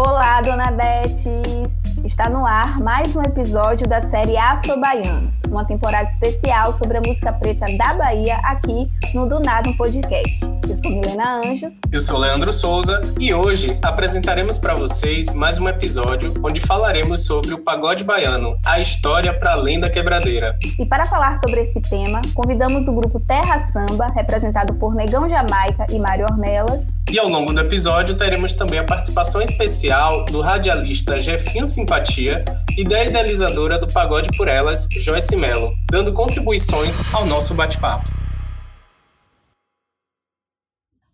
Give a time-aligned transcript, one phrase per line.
[0.00, 1.74] Olá, Dona Detes!
[2.04, 7.00] Está no ar mais um episódio da série Afro Baianos, uma temporada especial sobre a
[7.00, 10.38] música preta da Bahia aqui no Do Nada um Podcast.
[10.68, 11.72] Eu sou Milena Anjos.
[11.90, 17.52] Eu sou Leandro Souza e hoje apresentaremos para vocês mais um episódio onde falaremos sobre
[17.52, 20.56] o pagode baiano, a história para além da quebradeira.
[20.78, 25.86] E para falar sobre esse tema, convidamos o grupo Terra Samba, representado por Negão Jamaica
[25.90, 31.18] e Mário Ornelas, e ao longo do episódio teremos também a participação especial do radialista
[31.18, 32.44] Jefinho Simpatia
[32.76, 38.04] e da idealizadora do Pagode por Elas, Joyce Mello, dando contribuições ao nosso bate-papo.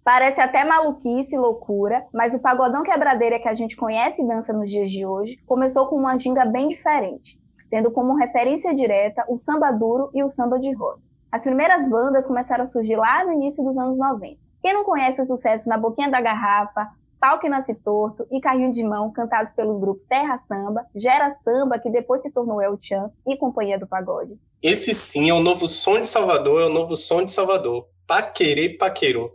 [0.02, 4.52] Parece até maluquice e loucura, mas o pagodão quebradeira que a gente conhece e dança
[4.52, 7.38] nos dias de hoje começou com uma ginga bem diferente,
[7.70, 11.00] tendo como referência direta o samba duro e o samba de roda.
[11.30, 14.43] As primeiras bandas começaram a surgir lá no início dos anos 90.
[14.64, 16.88] Quem não conhece o sucesso Na Boquinha da Garrafa,
[17.20, 21.78] Pau que Nasce Torto e Carrinho de Mão, cantados pelos grupos Terra Samba, Gera Samba,
[21.78, 24.38] que depois se tornou El Chan, e Companhia do Pagode?
[24.62, 27.86] Esse sim é o novo som de Salvador, é o novo som de Salvador.
[28.06, 29.32] Paquerê Paquerô.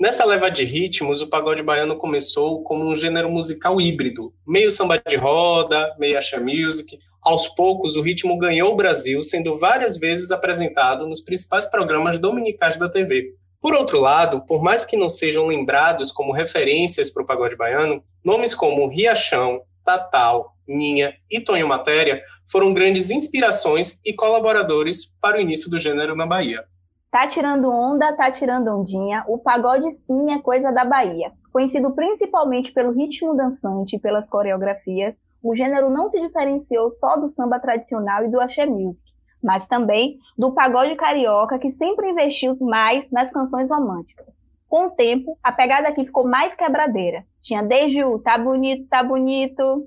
[0.00, 4.98] Nessa leva de ritmos, o pagode baiano começou como um gênero musical híbrido, meio samba
[4.98, 6.98] de roda, meio acha music.
[7.22, 12.76] Aos poucos, o ritmo ganhou o Brasil, sendo várias vezes apresentado nos principais programas dominicais
[12.78, 13.32] da TV.
[13.62, 18.02] Por outro lado, por mais que não sejam lembrados como referências para o pagode baiano,
[18.24, 25.40] nomes como Riachão, Tatal, Ninha e Tonho Matéria foram grandes inspirações e colaboradores para o
[25.40, 26.64] início do gênero na Bahia.
[27.08, 31.30] Tá tirando onda, tá tirando ondinha, o pagode sim é coisa da Bahia.
[31.52, 37.28] Conhecido principalmente pelo ritmo dançante e pelas coreografias, o gênero não se diferenciou só do
[37.28, 43.10] samba tradicional e do axé music mas também do pagode carioca, que sempre investiu mais
[43.10, 44.26] nas canções românticas.
[44.68, 47.24] Com o tempo, a pegada aqui ficou mais quebradeira.
[47.42, 49.84] Tinha desde o tá bonito, tá bonito,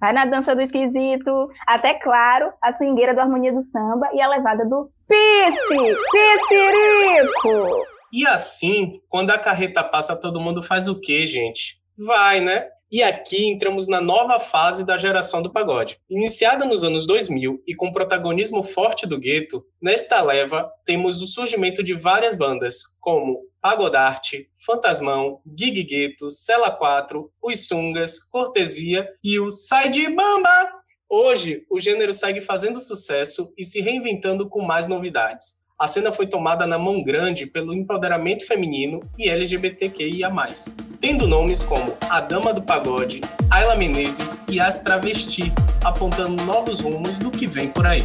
[0.00, 4.28] vai na dança do esquisito, até, claro, a swingueira do Harmonia do Samba e a
[4.28, 7.84] levada do pisse, pissirico.
[8.12, 11.80] E assim, quando a carreta passa, todo mundo faz o quê, gente?
[12.06, 12.68] Vai, né?
[12.92, 16.00] E aqui entramos na nova fase da geração do pagode.
[16.10, 21.84] Iniciada nos anos 2000 e com protagonismo forte do gueto, nesta leva temos o surgimento
[21.84, 29.52] de várias bandas, como Pagodarte, Fantasmão, Gig Gueto, Cela 4, Os Sungas, Cortesia e o
[29.52, 30.72] Sai de Bamba!
[31.08, 36.26] Hoje, o gênero segue fazendo sucesso e se reinventando com mais novidades a cena foi
[36.26, 40.30] tomada na mão grande pelo empoderamento feminino e LGBTQIA+,
[41.00, 45.50] tendo nomes como A Dama do Pagode, Ayla Menezes e As Travesti,
[45.82, 48.04] apontando novos rumos do que vem por aí.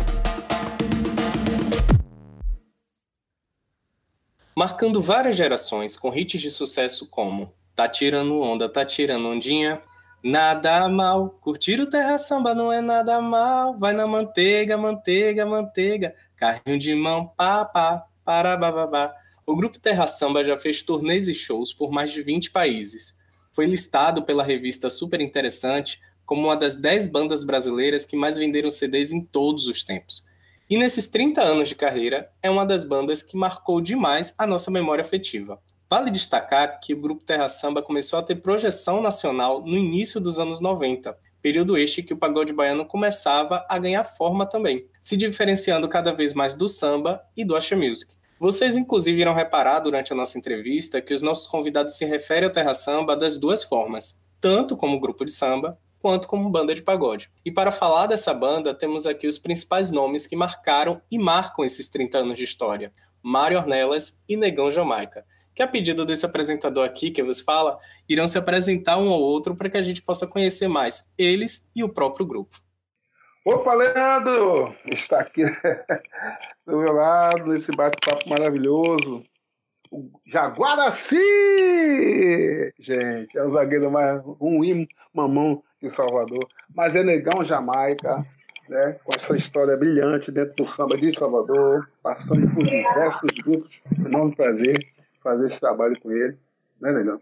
[4.56, 9.82] Marcando várias gerações com hits de sucesso como Tá Tirando Onda, Tá Tirando Ondinha,
[10.28, 13.78] Nada mal, curtir o terra samba não é nada mal.
[13.78, 16.16] Vai na manteiga, manteiga, manteiga.
[16.36, 19.14] Carrinho de mão, pá, pá, para, bababá.
[19.46, 23.16] O grupo Terra Samba já fez turnês e shows por mais de 20 países.
[23.54, 28.72] Foi listado pela revista Super Interessante como uma das 10 bandas brasileiras que mais venderam
[28.72, 30.24] CDs em todos os tempos.
[30.68, 34.72] E nesses 30 anos de carreira, é uma das bandas que marcou demais a nossa
[34.72, 35.62] memória afetiva.
[35.96, 40.42] Vale destacar que o grupo Terra Samba começou a ter projeção nacional no início dos
[40.42, 45.88] anos 90, período este que o pagode baiano começava a ganhar forma também, se diferenciando
[45.88, 48.12] cada vez mais do samba e do axé music.
[48.38, 52.54] Vocês inclusive irão reparar durante a nossa entrevista que os nossos convidados se referem ao
[52.54, 57.32] Terra Samba das duas formas, tanto como grupo de samba quanto como banda de pagode.
[57.46, 61.88] E para falar dessa banda, temos aqui os principais nomes que marcaram e marcam esses
[61.88, 62.92] 30 anos de história:
[63.24, 65.24] Mário Ornelas e Negão Jamaica
[65.56, 67.80] que a pedido desse apresentador aqui que vos fala,
[68.10, 71.82] irão se apresentar um ao outro para que a gente possa conhecer mais eles e
[71.82, 72.60] o próprio grupo.
[73.46, 74.76] Opa, Leandro!
[74.92, 75.44] Está aqui
[76.68, 79.24] do meu lado, nesse bate-papo maravilhoso.
[79.90, 81.16] O Jaguaraci!
[82.78, 86.46] Gente, é o zagueiro mais ruim, mamão de Salvador.
[86.76, 88.26] Mas é negão Jamaica,
[88.68, 88.98] né?
[89.04, 93.80] com essa história brilhante dentro do samba de Salvador, passando por diversos grupos.
[94.06, 94.95] Enorme prazer
[95.26, 96.38] fazer esse trabalho com ele,
[96.80, 97.20] né, Negão?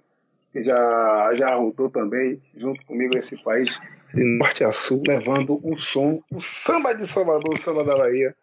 [0.51, 3.79] Que já, já rodou também, junto comigo, esse país
[4.13, 8.35] de norte a sul, levando o som, o samba de Salvador, o samba da Bahia,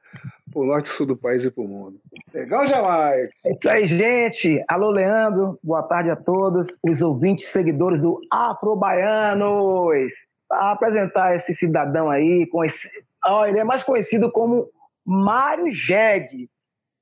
[0.51, 2.01] para o norte e sul do país e para o mundo.
[2.35, 3.33] Legal, Jamaica?
[3.45, 4.65] É isso aí, gente.
[4.67, 5.59] Alô, Leandro.
[5.63, 10.13] Boa tarde a todos, os ouvintes seguidores do Afro Baianos.
[10.49, 13.05] Para apresentar esse cidadão aí, esse...
[13.25, 14.69] Oh, ele é mais conhecido como
[15.05, 16.49] Mário Jeg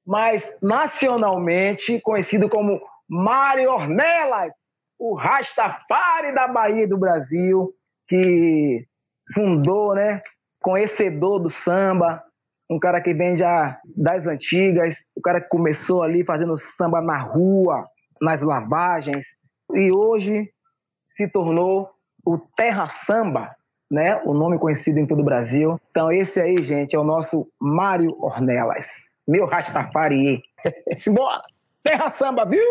[0.09, 4.55] mas nacionalmente conhecido como Mário Ornelas.
[4.99, 7.73] o Rastafari da Bahia e do Brasil,
[8.09, 8.85] que
[9.33, 10.23] fundou, né,
[10.61, 12.25] conhecedor do samba,
[12.71, 17.19] um cara que vem já das antigas, o cara que começou ali fazendo samba na
[17.19, 17.85] rua,
[18.21, 19.25] nas lavagens,
[19.75, 20.51] e hoje
[21.07, 21.91] se tornou
[22.27, 23.55] o Terra Samba,
[23.91, 24.21] né?
[24.25, 25.81] O nome conhecido em todo o Brasil.
[25.91, 30.43] Então esse aí, gente, é o nosso Mário Ornelas, meu Rastafari.
[30.97, 31.43] Simbora!
[31.85, 32.65] Terra Samba, viu?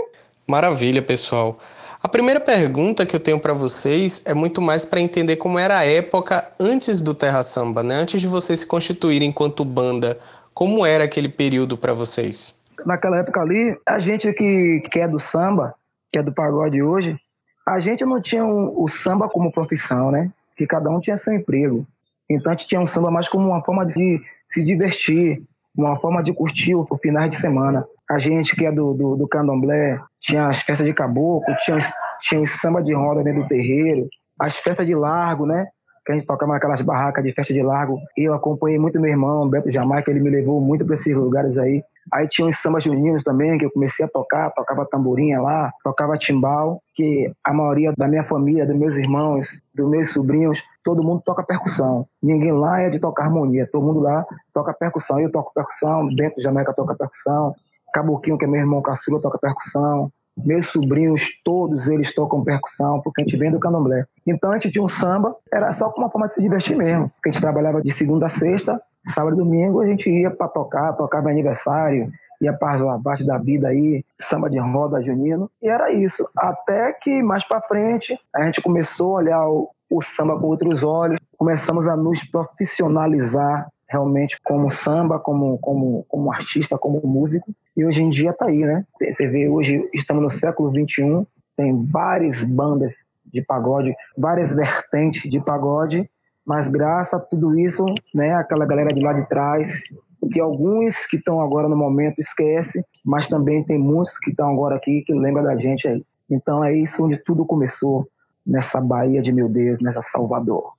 [0.48, 1.60] Maravilha, pessoal.
[2.02, 5.78] A primeira pergunta que eu tenho para vocês é muito mais para entender como era
[5.80, 7.96] a época antes do Terra Samba, né?
[7.96, 10.20] Antes de vocês se constituírem enquanto banda,
[10.54, 12.60] como era aquele período para vocês?
[12.86, 15.74] Naquela época ali, a gente que, que é do samba,
[16.12, 17.20] que é do pagode hoje,
[17.66, 20.32] a gente não tinha um, o samba como profissão, né?
[20.56, 21.86] Que cada um tinha seu emprego.
[22.30, 25.42] Então a gente tinha um samba mais como uma forma de se divertir,
[25.78, 27.86] uma forma de curtir o, o final de semana.
[28.10, 31.78] A gente que é do, do, do candomblé, tinha as festas de caboclo, tinha,
[32.22, 34.08] tinha samba de roda dentro do terreiro,
[34.40, 35.68] as festas de largo, né?
[36.08, 38.00] Que a gente tocava naquelas barracas de festa de largo.
[38.16, 41.84] Eu acompanhei muito meu irmão, Beto Jamaica, ele me levou muito para esses lugares aí.
[42.14, 46.18] Aí tinha os sambas juninos também, que eu comecei a tocar, tocava tamborinha lá, tocava
[46.18, 51.22] timbal, que a maioria da minha família, dos meus irmãos, dos meus sobrinhos, todo mundo
[51.26, 52.08] toca percussão.
[52.24, 55.20] Ninguém lá é de tocar harmonia, todo mundo lá toca percussão.
[55.20, 57.54] Eu toco percussão, Bento Jamaica toca percussão,
[57.94, 60.10] Caboquinho, que é meu irmão caçula, toca percussão.
[60.46, 64.06] Meus sobrinhos, todos eles tocam percussão, porque a gente vem do candomblé.
[64.26, 67.10] Então a gente tinha um samba, era só uma forma de se divertir mesmo.
[67.10, 68.82] Porque a gente trabalhava de segunda a sexta,
[69.14, 72.12] sábado e domingo a gente ia para tocar, tocava aniversário,
[72.42, 76.28] ia para as lavagens da vida aí, samba de roda junino, e era isso.
[76.36, 80.84] Até que mais para frente a gente começou a olhar o, o samba com outros
[80.84, 87.86] olhos, começamos a nos profissionalizar realmente como samba, como, como, como artista, como músico, e
[87.86, 88.84] hoje em dia está aí, né?
[89.00, 95.40] Você vê, hoje estamos no século XXI, tem várias bandas de pagode, várias vertentes de
[95.40, 96.10] pagode,
[96.44, 97.86] mas graças a tudo isso,
[98.16, 99.84] né, aquela galera de lá de trás,
[100.32, 104.76] que alguns que estão agora no momento esquecem, mas também tem muitos que estão agora
[104.76, 106.04] aqui que lembram da gente aí.
[106.30, 108.08] Então é isso onde tudo começou,
[108.46, 110.77] nessa Bahia de meu Deus, nessa Salvador.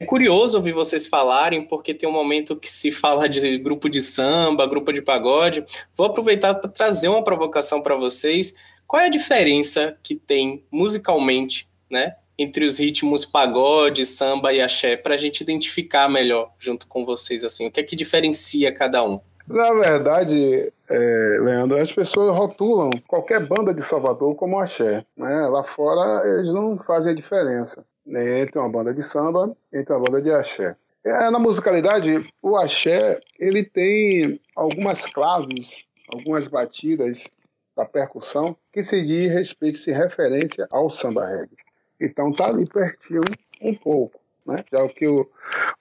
[0.00, 4.00] É curioso ouvir vocês falarem, porque tem um momento que se fala de grupo de
[4.00, 5.64] samba, grupo de pagode.
[5.96, 8.54] Vou aproveitar para trazer uma provocação para vocês.
[8.86, 14.96] Qual é a diferença que tem musicalmente, né, entre os ritmos pagode, samba e axé,
[14.96, 19.02] para a gente identificar melhor junto com vocês, assim, o que é que diferencia cada
[19.02, 19.20] um?
[19.48, 25.04] Na verdade, é, Leandro, as pessoas rotulam qualquer banda de Salvador como axé.
[25.16, 25.46] Né?
[25.48, 27.84] Lá fora eles não fazem a diferença?
[28.08, 30.76] Entre uma banda de samba entre uma banda de axé.
[31.04, 37.30] É, na musicalidade, o axé ele tem algumas claves, algumas batidas
[37.76, 41.56] da percussão que se diz respeito, se referência ao samba reggae.
[42.00, 43.22] Então tá ali pertinho
[43.62, 44.20] um pouco.
[44.44, 44.64] Né?
[44.72, 45.28] Já que o,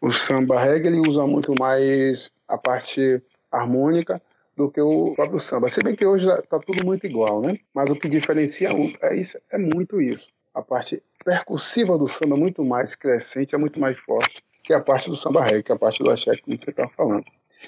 [0.01, 3.21] o samba reggae ele usa muito mais a parte
[3.51, 4.21] harmônica
[4.55, 5.69] do que o próprio samba.
[5.69, 7.59] Se bem que hoje está tudo muito igual, né?
[7.73, 8.69] Mas o que diferencia
[9.01, 10.29] é, isso, é muito isso.
[10.53, 14.81] A parte percussiva do samba é muito mais crescente, é muito mais forte que a
[14.81, 17.25] parte do samba reggae, que é a parte do axé, como você está falando.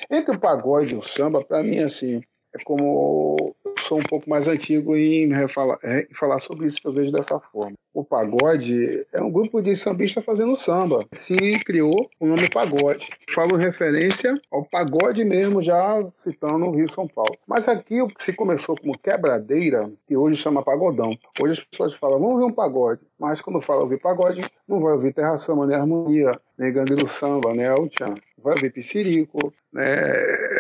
[0.10, 2.22] Entre o pagode e o samba, para mim, assim,
[2.64, 7.12] como sou um pouco mais antigo em, refalar, em falar sobre isso que eu vejo
[7.12, 7.74] dessa forma.
[7.94, 11.06] O pagode é um grupo de sambistas fazendo samba.
[11.12, 13.10] Se criou o nome pagode.
[13.30, 17.36] Falo referência ao pagode mesmo, já citando o Rio São Paulo.
[17.48, 21.12] Mas aqui se começou como quebradeira, que hoje chama pagodão.
[21.42, 23.02] Hoje as pessoas falam, vamos ouvir um pagode.
[23.20, 27.08] Mas quando fala ouvir pagode, não vai ouvir terra samba, nem harmonia, nem gangue do
[27.08, 29.86] samba, nem tchan vai ver Piscirico, né,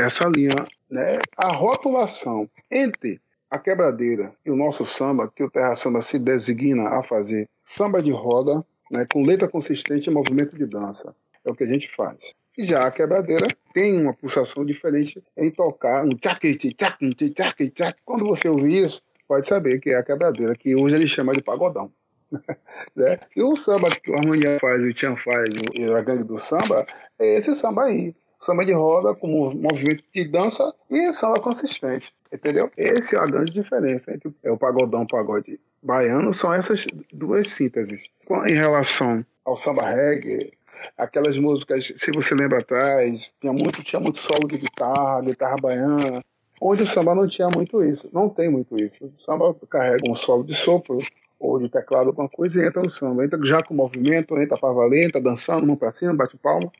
[0.05, 0.65] essa linha.
[0.89, 6.19] Né, a rotulação entre a quebradeira e o nosso samba, que o Terra Samba se
[6.19, 11.15] designa a fazer samba de roda, né, com letra consistente e movimento de dança.
[11.45, 12.33] É o que a gente faz.
[12.57, 18.01] E já a quebradeira tem uma pulsação diferente em tocar um tchac tchac tchac tchac.
[18.03, 21.41] Quando você ouvir isso, pode saber que é a quebradeira, que hoje ele chama de
[21.41, 21.91] pagodão.
[22.95, 23.19] né?
[23.35, 26.85] E o samba que o Harmonia faz, o Tian faz, e a gangue do samba,
[27.17, 28.13] é esse samba aí.
[28.39, 32.13] Samba de roda com movimento de dança e samba consistente.
[32.31, 32.71] Entendeu?
[32.77, 37.47] Essa é a grande diferença entre o pagodão e o pagode baiano, são essas duas
[37.47, 38.09] sínteses.
[38.45, 40.53] Em relação ao samba reggae,
[40.97, 46.23] aquelas músicas, se você lembra atrás, tinha muito, tinha muito solo de guitarra, guitarra baiana,
[46.61, 49.05] onde o samba não tinha muito isso, não tem muito isso.
[49.05, 50.99] O samba carrega um solo de sopro,
[51.39, 53.23] ou de teclado, alguma coisa, e entra no samba.
[53.23, 56.71] Entra já com movimento, entra para valer, entra dançando, mão para cima, bate palma.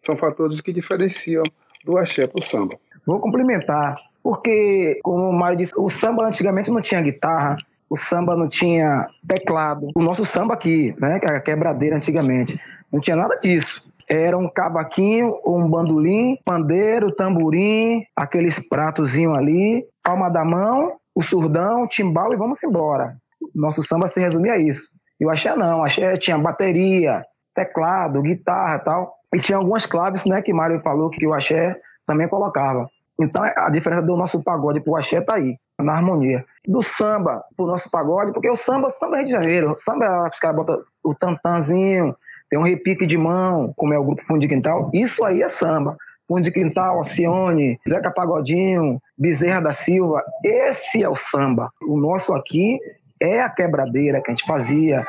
[0.00, 1.42] São, fatores que diferenciam
[1.84, 2.76] do axé para o samba.
[3.04, 7.56] Vou complementar, porque, como o Mário disse, o samba antigamente não tinha guitarra,
[7.88, 9.88] o samba não tinha teclado.
[9.96, 12.60] O nosso samba aqui, né, que era a quebradeira antigamente,
[12.92, 13.90] não tinha nada disso.
[14.08, 21.86] Era um cavaquinho, um bandolim, pandeiro, tamborim, aqueles pratozinhos ali, palma da mão, o surdão,
[21.86, 23.16] timbal e vamos embora.
[23.54, 24.88] Nosso samba se resumia a isso.
[25.20, 27.22] E o axé não, o axé tinha bateria,
[27.54, 29.14] teclado, guitarra tal.
[29.34, 31.76] E tinha algumas claves, né, que Mário falou que o axé
[32.06, 32.88] também colocava.
[33.20, 36.44] Então a diferença do nosso pagode pro axé tá aí, na harmonia.
[36.66, 39.76] Do samba pro nosso pagode, porque o samba, samba é Rio de Janeiro.
[39.78, 42.16] Samba, os caras botam o tantanzinho,
[42.48, 44.90] tem um repique de mão, como é o grupo Fundo de Quintal.
[44.92, 45.96] Isso aí é samba.
[46.26, 50.22] Fundo de Quintal, Alcione, Zeca Pagodinho, Bezerra da Silva.
[50.44, 51.70] Esse é o samba.
[51.82, 52.78] O nosso aqui
[53.20, 55.04] é a quebradeira que a gente fazia,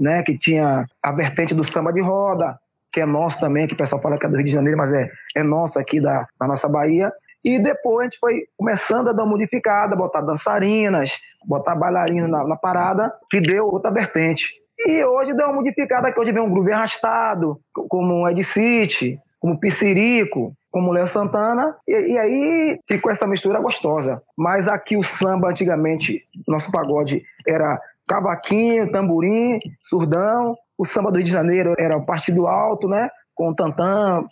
[0.00, 0.22] né?
[0.22, 2.58] Que tinha a vertente do samba de roda,
[2.92, 4.92] que é nosso também, que o pessoal fala que é do Rio de Janeiro, mas
[4.92, 7.12] é, é nosso aqui da, da nossa Bahia.
[7.44, 12.56] E depois a gente foi começando a dar modificada, botar dançarinas, botar bailarinas na, na,
[12.56, 14.54] parada, que deu outra vertente.
[14.78, 19.18] E hoje deu uma modificada, que hoje vem um groove arrastado, como o Ed City,
[19.40, 24.22] como Piscirico, como Léo Santana, e, e, aí ficou essa mistura gostosa.
[24.36, 31.26] Mas aqui o samba, antigamente, nosso pagode era cavaquinho, tamborim, surdão, o samba do Rio
[31.26, 33.10] de Janeiro era o partido alto, né?
[33.34, 34.24] Com tantã,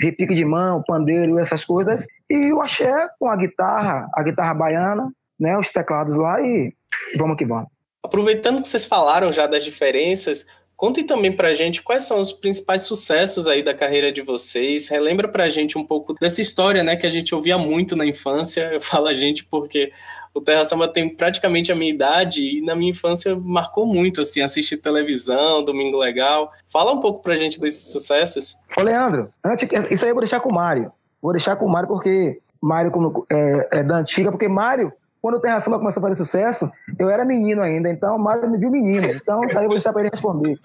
[0.00, 2.06] repique de mão, pandeiro, essas coisas.
[2.28, 5.56] E o axé com a guitarra, a guitarra baiana, né?
[5.56, 6.74] Os teclados lá e
[7.16, 7.68] vamos que vamos.
[8.02, 12.82] Aproveitando que vocês falaram já das diferenças, Contem também pra gente quais são os principais
[12.82, 14.88] sucessos aí da carreira de vocês.
[14.88, 18.72] Relembra pra gente um pouco dessa história, né, que a gente ouvia muito na infância.
[18.72, 19.92] Eu falo a gente porque
[20.34, 24.40] o Terra Samba tem praticamente a minha idade e na minha infância marcou muito, assim,
[24.40, 26.52] assistir televisão, Domingo Legal.
[26.68, 28.56] Fala um pouco pra gente desses sucessos.
[28.76, 30.90] Ô, Leandro, antes, isso aí eu vou deixar com o Mário.
[31.22, 32.90] Vou deixar com o Mário porque Mário
[33.30, 34.92] é, é da antiga, porque Mário
[35.24, 38.46] quando o Terra Samba começou a fazer sucesso, eu era menino ainda, então o Mário
[38.50, 39.06] me viu menino.
[39.06, 40.58] Então, isso aí eu vou deixar para ele responder.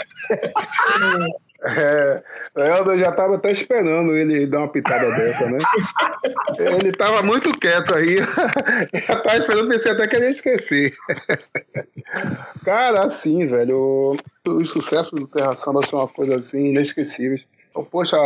[1.62, 2.24] É,
[2.56, 5.60] eu já estava até esperando ele dar uma pitada dessa, né?
[6.58, 8.18] Ele estava muito quieto aí.
[9.08, 10.94] já estava esperando pensei até que ele ia esquecer.
[12.66, 17.48] Cara, assim, velho, os sucessos do Terra Samba são uma coisa assim inesquecíveis.
[17.86, 18.18] Poxa,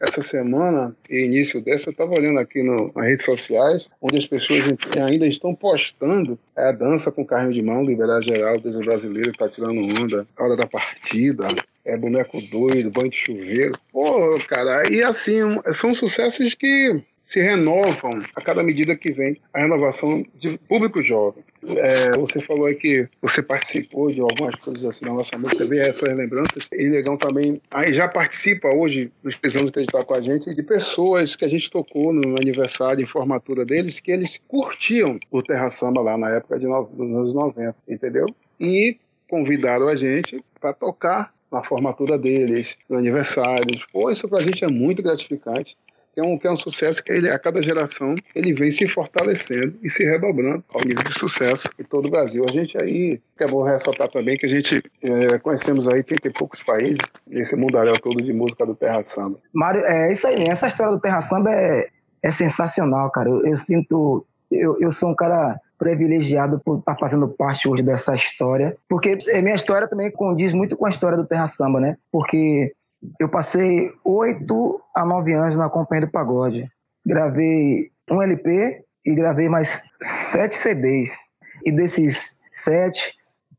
[0.00, 4.64] essa semana, início dessa, eu estava olhando aqui no, nas redes sociais, onde as pessoas
[4.96, 9.80] ainda estão postando a dança com carrinho de mão, liberar geral, o brasileiro está tirando
[10.00, 11.48] onda, hora da partida,
[11.84, 13.78] é boneco doido, banho de chuveiro.
[13.92, 15.40] Pô, cara, e assim,
[15.72, 21.42] são sucessos que se renovam a cada medida que vem a renovação de público jovem.
[21.66, 26.14] É, você falou que você participou de algumas coisas assim na nossa música, ver essas
[26.14, 26.68] lembranças.
[26.72, 31.34] E Negão também aí já participa hoje, nos precisamos acreditar com a gente, de pessoas
[31.34, 36.02] que a gente tocou no aniversário e formatura deles, que eles curtiam o Terra Samba
[36.02, 38.26] lá na época de no, dos anos 90, entendeu?
[38.60, 43.66] E convidaram a gente para tocar na formatura deles, no aniversário.
[43.92, 45.76] Pô, isso pra gente é muito gratificante
[46.14, 48.88] que é um, que é um sucesso que ele, a cada geração ele vem se
[48.88, 52.44] fortalecendo e se redobrando ao nível de sucesso em todo o Brasil.
[52.48, 56.32] A gente aí, é bom ressaltar também que a gente é, conhecemos aí 30 e
[56.32, 56.98] poucos países,
[57.30, 59.38] esse mundaréu todo de música do Terra Samba.
[59.52, 61.88] Mário, é isso aí, essa história do Terra Samba é,
[62.22, 63.28] é sensacional, cara.
[63.28, 68.14] Eu, eu sinto, eu, eu sou um cara privilegiado por estar fazendo parte hoje dessa
[68.14, 71.96] história, porque minha história também condiz muito com a história do Terra Samba, né?
[72.12, 72.72] Porque
[73.20, 76.70] eu passei oito a nove anos na Companhia do Pagode.
[77.04, 81.12] Gravei um LP e gravei mais sete CDs.
[81.64, 83.14] E desses sete,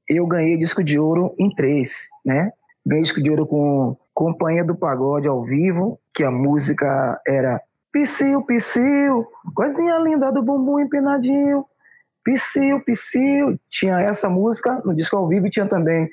[0.09, 2.51] eu ganhei disco de ouro em três, né?
[2.85, 7.61] Ganhei disco de ouro com Companhia do Pagode ao vivo, que a música era
[7.91, 11.65] Psiu, Psiu, coisinha linda do bumbum empinadinho.
[12.23, 13.59] Psiu, Psiu.
[13.69, 16.09] Tinha essa música no disco ao vivo e tinha também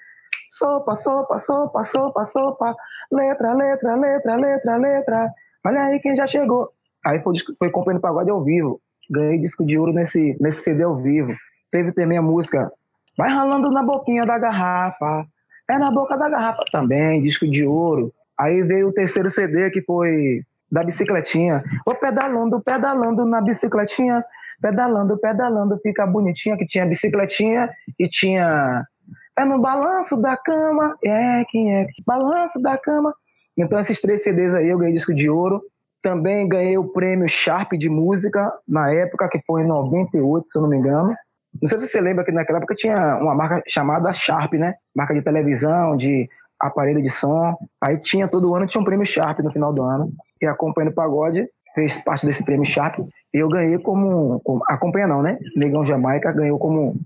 [0.52, 2.76] Sopa, sopa, sopa, sopa, sopa.
[3.12, 5.30] Letra, letra, letra, letra, letra.
[5.64, 6.70] Olha aí quem já chegou.
[7.06, 8.80] Aí foi, foi acompanhando pagode ao vivo.
[9.10, 11.32] Ganhei disco de ouro nesse, nesse CD ao vivo.
[11.70, 12.72] Teve também a música
[13.16, 15.26] Vai ralando na boquinha da garrafa.
[15.68, 18.12] É na boca da garrafa também, disco de ouro.
[18.38, 21.62] Aí veio o terceiro CD que foi da bicicletinha.
[21.86, 24.24] Ô pedalando, pedalando na bicicletinha.
[24.60, 26.56] Pedalando, pedalando, fica bonitinha.
[26.56, 28.84] Que tinha bicicletinha e tinha
[29.38, 33.14] é no balanço da cama, é quem é, balanço da cama.
[33.56, 35.62] Então esses três CDs aí eu ganhei disco de ouro.
[36.02, 40.62] Também ganhei o prêmio Sharp de música na época, que foi em 98, se eu
[40.62, 41.14] não me engano.
[41.60, 44.74] Não sei se você lembra que naquela época tinha uma marca chamada Sharp, né?
[44.94, 47.56] Marca de televisão, de aparelho de som.
[47.80, 50.12] Aí tinha todo ano tinha um prêmio Sharp no final do ano.
[50.40, 52.98] E acompanhando o pagode fez parte desse prêmio Sharp.
[52.98, 55.38] E eu ganhei como, como acompanha não, né?
[55.56, 56.96] Negão Jamaica ganhou como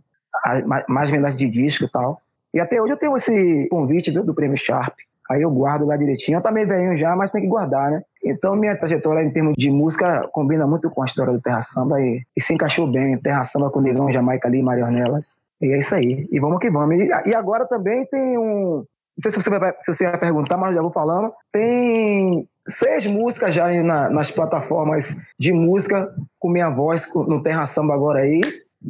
[0.89, 2.21] mais vendas de disco e tal.
[2.55, 4.95] E até hoje eu tenho esse convite do, do Prêmio Sharp.
[5.31, 6.39] Aí eu guardo lá direitinho.
[6.39, 8.03] Eu também venho já, mas tem que guardar, né?
[8.25, 12.01] Então minha trajetória em termos de música combina muito com a história do Terra Samba
[12.01, 13.19] e, e se encaixou bem.
[13.19, 15.41] Terra Samba com Negão, Jamaica ali, Marionelas.
[15.61, 16.29] E é isso aí.
[16.31, 16.97] E vamos que vamos.
[16.97, 18.85] E, e agora também tem um.
[19.17, 21.33] Não sei se você, vai, se você vai perguntar, mas já vou falando.
[21.51, 27.95] Tem seis músicas já na, nas plataformas de música com minha voz no Terra Samba
[27.95, 28.41] agora aí.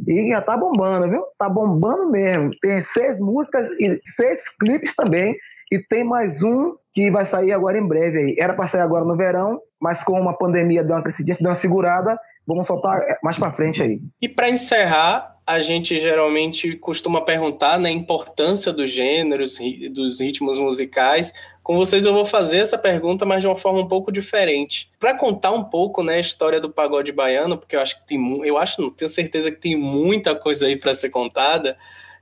[0.07, 1.23] E já tá bombando, viu?
[1.37, 2.51] Tá bombando mesmo.
[2.61, 5.35] Tem seis músicas e seis clipes também.
[5.71, 8.35] E tem mais um que vai sair agora em breve aí.
[8.39, 12.17] Era para sair agora no verão, mas com uma pandemia deu uma deu uma segurada.
[12.45, 13.99] Vamos soltar mais para frente aí.
[14.21, 19.57] E para encerrar, a gente geralmente costuma perguntar né, a importância dos gêneros,
[19.91, 21.33] dos ritmos musicais.
[21.63, 24.91] Com vocês eu vou fazer essa pergunta, mas de uma forma um pouco diferente.
[24.99, 28.45] Para contar um pouco né, a história do pagode baiano, porque eu acho que tem,
[28.45, 31.77] eu acho, não tenho certeza que tem muita coisa aí para ser contada.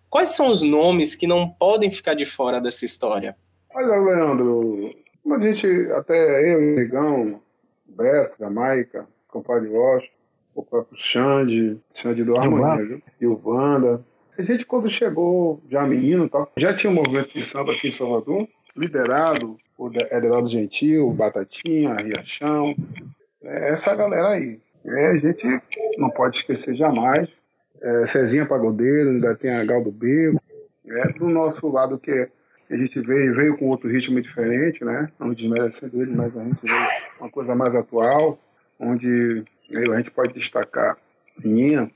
[0.08, 3.36] Quais são os nomes que não podem ficar de fora dessa história?
[3.74, 4.94] Olha, Leandro,
[5.32, 7.42] a gente, até eu, Negão,
[7.88, 10.14] Beto, Jamaica, compadre Washington,
[10.56, 14.04] o próprio Xande, Xande do Harmonia, e o Wanda.
[14.38, 17.92] A gente, quando chegou, já menino tal, já tinha um movimento de samba aqui em
[17.92, 22.76] Salvador, liderado por Ederaldo Gentil, Batatinha, Riachão,
[23.44, 24.60] é essa galera aí.
[24.86, 25.48] É, a gente
[25.98, 27.28] não pode esquecer jamais.
[27.82, 30.42] É, Cezinha Pagodeiro, ainda tem a Galdo Bego.
[30.88, 32.30] É, do nosso lado que
[32.70, 35.10] a gente veio, veio com outro ritmo diferente, né?
[35.20, 36.88] Não desmerecendo ele, mas a gente veio
[37.20, 38.40] uma coisa mais atual,
[38.80, 40.98] onde a gente pode destacar
[41.44, 41.92] Ninha,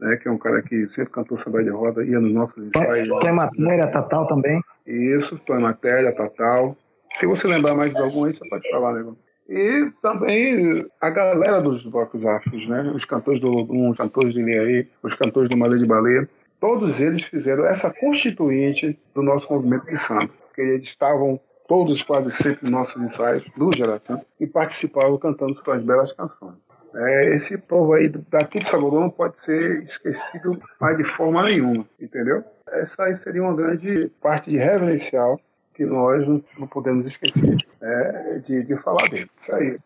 [0.00, 3.08] né, que é um cara que sempre cantou samba de roda, ia nos nossos ensaios.
[3.20, 4.60] Tem matéria, Tatal também.
[4.86, 6.76] Isso, Tom Matéria, Tatal.
[7.14, 9.12] Se você lembrar mais de algum aí, você pode falar, né?
[9.48, 12.90] E também a galera dos blocos afros, né?
[12.94, 17.00] Os cantores do Lodum, os cantores de Linhaí, os cantores do Malê de Baleia, todos
[17.00, 20.30] eles fizeram essa constituinte do nosso movimento de samba.
[20.46, 21.38] Porque eles estavam
[21.68, 26.56] todos quase sempre nos nossos ensaios, duas gerações, e participavam cantando suas belas canções.
[26.94, 31.86] É, esse povo aí daqui de Salvador não pode ser esquecido mais de forma nenhuma,
[32.00, 32.44] entendeu?
[32.68, 35.40] Essa aí seria uma grande parte de reverencial
[35.74, 39.28] que nós não, podemos esquecer é, de, de falar dele.
[39.36, 39.78] Isso aí.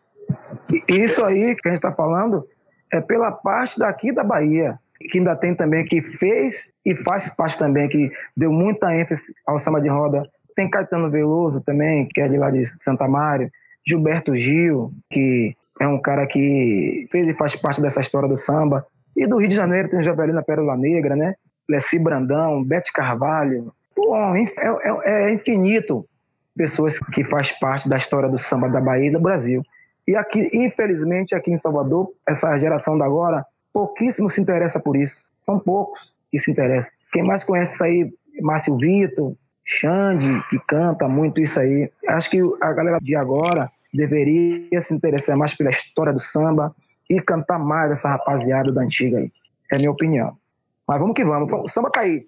[0.87, 2.47] Isso aí que a gente está falando
[2.93, 4.77] é pela parte daqui da Bahia,
[5.09, 9.57] que ainda tem também, que fez e faz parte também, que deu muita ênfase ao
[9.57, 10.29] samba de roda.
[10.55, 13.49] Tem Caetano Veloso também, que é de lá de Santa Mário,
[13.87, 18.85] Gilberto Gil, que é um cara que fez e faz parte dessa história do samba.
[19.15, 21.35] E do Rio de Janeiro tem o Javelina Pérola Negra, né?
[21.67, 23.73] Leci Brandão, Bete Carvalho.
[23.95, 26.05] Pô, é, é, é, infinito
[26.55, 29.63] pessoas que faz parte da história do samba da Bahia e do Brasil.
[30.05, 35.21] E aqui, infelizmente, aqui em Salvador, essa geração da agora, pouquíssimo se interessa por isso.
[35.37, 36.91] São poucos que se interessam.
[37.13, 41.89] Quem mais conhece isso aí, Márcio Vitor, Xande, que canta muito isso aí.
[42.07, 46.75] Acho que a galera de agora deveria se interessar mais pela história do samba
[47.09, 49.31] e cantar mais essa rapaziada da antiga aí.
[49.71, 50.37] É a minha opinião.
[50.87, 51.51] Mas vamos que vamos.
[51.51, 52.25] O samba tá aí.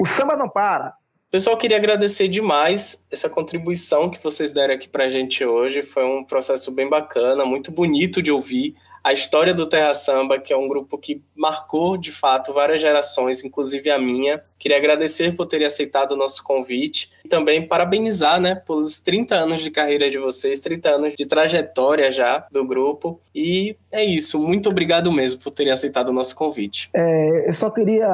[0.00, 0.94] O samba não para.
[1.30, 5.82] Pessoal, queria agradecer demais essa contribuição que vocês deram aqui pra gente hoje.
[5.82, 10.50] Foi um processo bem bacana, muito bonito de ouvir a história do Terra Samba, que
[10.50, 14.42] é um grupo que marcou de fato várias gerações, inclusive a minha.
[14.58, 19.60] Queria agradecer por terem aceitado o nosso convite e também parabenizar, né, pelos 30 anos
[19.60, 23.20] de carreira de vocês, 30 anos de trajetória já do grupo.
[23.34, 26.88] E é isso, muito obrigado mesmo por terem aceitado o nosso convite.
[26.94, 28.08] É, eu só queria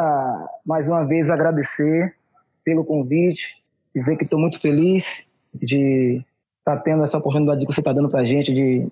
[0.67, 2.17] mais uma vez agradecer
[2.65, 3.63] pelo convite,
[3.95, 6.25] dizer que estou muito feliz de
[6.59, 8.89] estar tá tendo essa oportunidade que você está dando para a gente de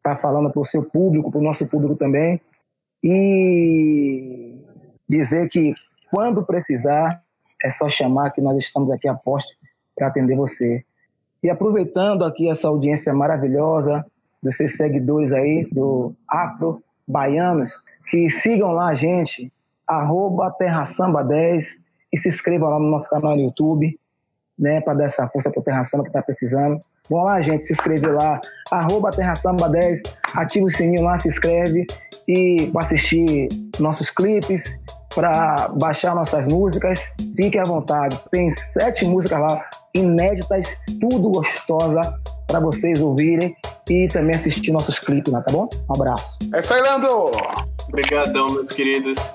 [0.00, 2.40] está falando para o seu público, para o nosso público também,
[3.04, 4.58] e
[5.08, 5.74] dizer que
[6.10, 7.22] quando precisar,
[7.62, 9.56] é só chamar que nós estamos aqui a posto
[9.94, 10.84] para atender você.
[11.42, 14.04] E aproveitando aqui essa audiência maravilhosa
[14.42, 19.52] dos seus seguidores aí, do Afro Baianos, que sigam lá a gente,
[19.86, 21.82] arroba TerraSamba10
[22.12, 23.98] e se inscrevam lá no nosso canal no YouTube,
[24.58, 26.82] né, para dar essa força para o Terra Samba que está precisando.
[27.10, 31.86] Vão lá, gente, se inscrever lá, arroba TerraSamba10, ativa o sininho lá, se inscreve
[32.28, 33.48] e para assistir
[33.80, 34.80] nossos clipes,
[35.14, 37.00] para baixar nossas músicas,
[37.34, 38.18] fique à vontade.
[38.30, 42.00] Tem sete músicas lá, inéditas, tudo gostosa
[42.46, 43.56] para vocês ouvirem
[43.88, 45.68] e também assistir nossos clipes lá, tá bom?
[45.88, 46.38] Um abraço.
[46.54, 47.32] É isso aí, Leandro!
[47.88, 49.34] Obrigadão, meus queridos.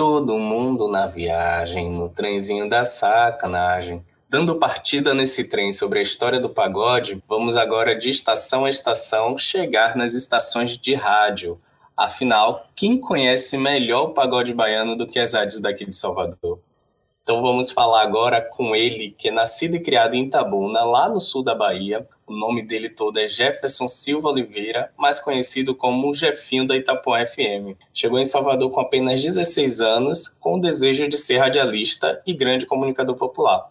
[0.00, 4.02] Todo mundo na viagem, no trenzinho da sacanagem.
[4.30, 9.36] Dando partida nesse trem sobre a história do pagode, vamos agora de estação a estação
[9.36, 11.60] chegar nas estações de rádio.
[11.94, 16.60] Afinal, quem conhece melhor o pagode baiano do que as rádios daqui de Salvador?
[17.22, 21.20] Então vamos falar agora com ele, que é nascido e criado em Itabuna, lá no
[21.20, 22.08] sul da Bahia.
[22.30, 27.76] O nome dele todo é Jefferson Silva Oliveira, mais conhecido como Jefinho da Itapuã FM.
[27.92, 32.66] Chegou em Salvador com apenas 16 anos, com o desejo de ser radialista e grande
[32.66, 33.68] comunicador popular.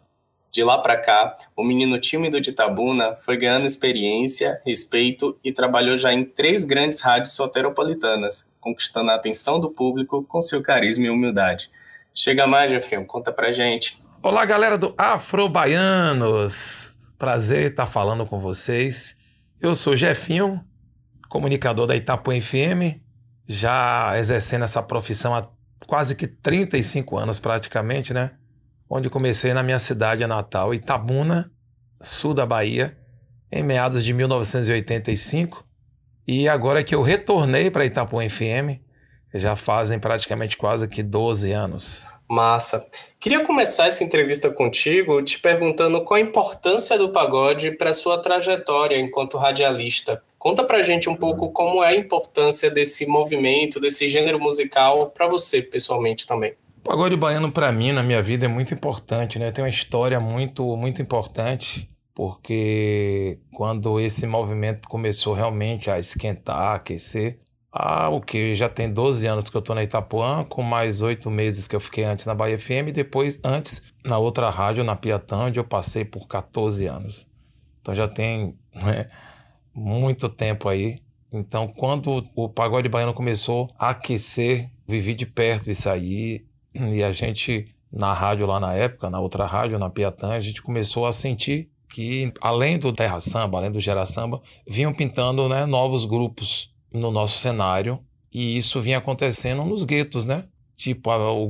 [0.51, 5.97] De lá para cá, o menino tímido de Tabuna foi ganhando experiência, respeito e trabalhou
[5.97, 11.09] já em três grandes rádios soteropolitanas, conquistando a atenção do público com seu carisma e
[11.09, 11.71] humildade.
[12.13, 14.03] Chega mais, Jefinho, conta pra gente.
[14.21, 16.88] Olá, galera do Afrobaianos!
[17.19, 19.17] Prazer estar falando com vocês.
[19.59, 20.63] Eu sou Jefinho,
[21.27, 22.97] comunicador da Itapuã FM,
[23.45, 25.49] já exercendo essa profissão há
[25.85, 28.31] quase que 35 anos praticamente, né?
[28.89, 31.51] onde comecei na minha cidade natal, Itabuna,
[32.01, 32.97] sul da Bahia,
[33.51, 35.67] em meados de 1985.
[36.25, 38.79] E agora que eu retornei para Itapuã FM,
[39.33, 42.05] já fazem praticamente quase que 12 anos.
[42.29, 42.85] Massa.
[43.19, 48.97] Queria começar essa entrevista contigo te perguntando qual a importância do pagode para sua trajetória
[48.99, 50.21] enquanto radialista.
[50.37, 55.27] Conta pra gente um pouco como é a importância desse movimento, desse gênero musical para
[55.27, 56.53] você pessoalmente também.
[56.77, 59.51] O pagode baiano para mim na minha vida é muito importante, né?
[59.51, 66.75] Tem uma história muito muito importante, porque quando esse movimento começou realmente a esquentar, a
[66.75, 67.39] aquecer,
[67.71, 71.29] ah, o que já tem 12 anos que eu tô na Itapuã, com mais oito
[71.29, 74.95] meses que eu fiquei antes na Bahia FM, e depois antes na outra rádio, na
[74.95, 77.27] Piatã, onde eu passei por 14 anos.
[77.81, 79.09] Então já tem né,
[79.73, 80.99] muito tempo aí.
[81.31, 87.11] Então, quando o pagode baiano começou a aquecer, vivi de perto isso aí, e a
[87.11, 91.11] gente, na rádio lá na época, na outra rádio, na Piatã, a gente começou a
[91.11, 96.73] sentir que, além do Terra Samba, além do Gera Samba, vinham pintando né, novos grupos
[96.93, 97.99] no nosso cenário.
[98.31, 100.45] E isso vinha acontecendo nos guetos, né?
[100.75, 101.09] Tipo,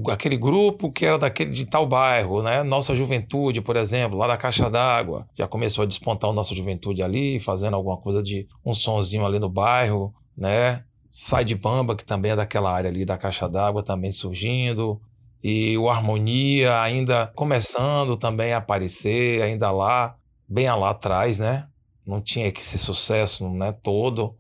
[0.10, 2.64] aquele grupo que era daquele de tal bairro, né?
[2.64, 5.28] Nossa Juventude, por exemplo, lá da Caixa d'Água.
[5.38, 9.38] Já começou a despontar o Nossa Juventude ali, fazendo alguma coisa de um sonzinho ali
[9.38, 10.84] no bairro, né?
[11.12, 15.00] Sai de Bamba, que também é daquela área ali da Caixa d'Água, também surgindo
[15.44, 20.16] e o Harmonia ainda começando também a aparecer, ainda lá,
[20.48, 21.68] bem lá atrás, né?
[22.06, 24.36] Não tinha esse sucesso né, todo.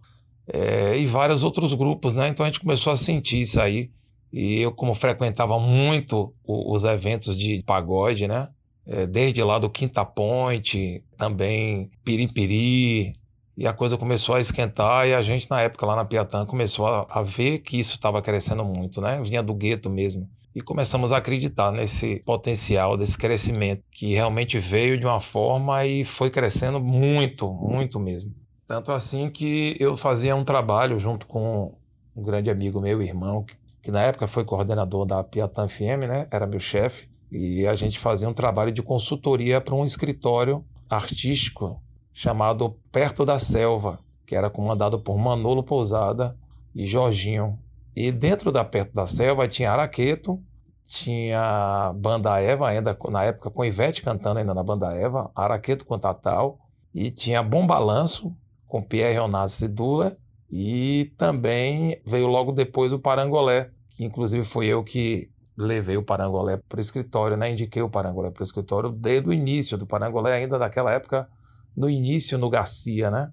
[0.51, 2.27] É, e vários outros grupos, né?
[2.27, 3.91] Então a gente começou a sentir isso aí.
[4.31, 8.49] E eu, como frequentava muito os eventos de pagode, né?
[8.85, 13.13] É, desde lá do Quinta Ponte, também Piripiri,
[13.55, 16.87] e a coisa começou a esquentar e a gente, na época, lá na Piatã, começou
[16.87, 19.21] a, a ver que isso estava crescendo muito, né?
[19.21, 24.99] Vinha do gueto mesmo e começamos a acreditar nesse potencial, desse crescimento que realmente veio
[24.99, 28.33] de uma forma e foi crescendo muito, muito mesmo.
[28.69, 31.73] Tanto assim que eu fazia um trabalho junto com
[32.15, 36.27] um grande amigo meu, irmão, que, que na época foi coordenador da Piatã FM, né?
[36.29, 37.09] Era meu chefe.
[37.31, 41.81] E a gente fazia um trabalho de consultoria para um escritório artístico
[42.13, 46.37] chamado Perto da Selva, que era comandado por Manolo Pousada
[46.75, 47.57] e Jorginho,
[47.95, 50.39] e dentro da Perto da Selva tinha Araqueto,
[50.87, 55.97] tinha Banda Eva, ainda na época com Ivete cantando ainda na Banda Eva, Araqueto com
[55.97, 56.59] Tatal,
[56.93, 58.31] e tinha Bom Balanço
[58.69, 60.15] com Pierre Onassis e Dula,
[60.49, 66.57] e também veio logo depois o Parangolé, que inclusive foi eu que levei o Parangolé
[66.69, 67.51] para o escritório, né?
[67.51, 71.27] indiquei o Parangolé para o escritório desde o início do Parangolé, ainda daquela época,
[71.75, 73.31] no início no Garcia, né?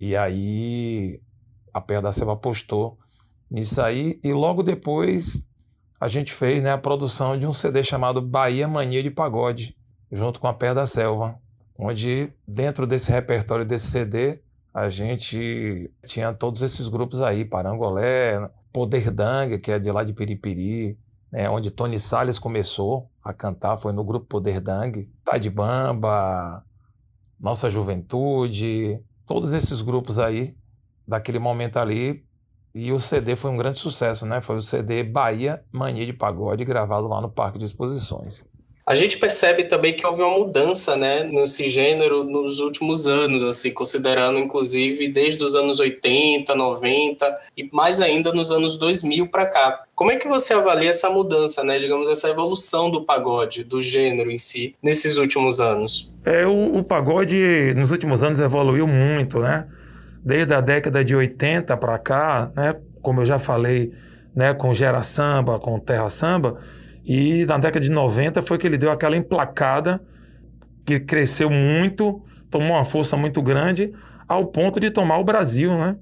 [0.00, 1.20] E aí
[1.72, 2.98] a Perda da Selva postou
[3.50, 4.18] nisso aí.
[4.24, 5.48] E logo depois
[6.00, 9.76] a gente fez né, a produção de um CD chamado Bahia Mania de Pagode,
[10.10, 11.38] junto com a Pé da Selva,
[11.78, 14.40] onde dentro desse repertório desse CD
[14.72, 20.12] a gente tinha todos esses grupos aí, Parangolé, Poder Dangue, que é de lá de
[20.12, 20.98] Piripiri,
[21.30, 26.64] né, onde Tony Salles começou a cantar, foi no grupo Poder Dangue, Tá de Bamba,
[27.38, 30.56] Nossa Juventude, todos esses grupos aí,
[31.06, 32.24] daquele momento ali,
[32.74, 34.40] e o CD foi um grande sucesso, né?
[34.40, 38.44] Foi o CD Bahia Mania de Pagode, gravado lá no Parque de Exposições.
[38.84, 43.70] A gente percebe também que houve uma mudança, né, nesse gênero nos últimos anos, assim,
[43.70, 49.84] considerando inclusive desde os anos 80, 90 e mais ainda nos anos 2000 para cá.
[49.94, 54.30] Como é que você avalia essa mudança, né, digamos essa evolução do pagode, do gênero
[54.30, 56.12] em si, nesses últimos anos?
[56.24, 59.66] É, o, o pagode nos últimos anos evoluiu muito, né?
[60.24, 63.92] desde a década de 80 para cá, né, como eu já falei,
[64.34, 66.58] né, com Gera Samba, com Terra Samba,
[67.04, 70.00] e na década de 90 foi que ele deu aquela emplacada
[70.84, 73.92] que cresceu muito, tomou uma força muito grande,
[74.28, 75.96] ao ponto de tomar o Brasil, né?